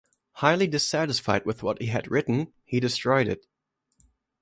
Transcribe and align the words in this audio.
Highly 0.31 0.65
dissatisfied 0.65 1.45
with 1.45 1.61
what 1.61 1.79
he 1.79 1.89
had 1.89 2.09
written, 2.09 2.51
he 2.65 2.79
destroyed 2.79 3.27
it. 3.27 3.45